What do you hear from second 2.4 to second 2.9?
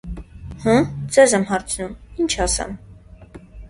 ասեմ: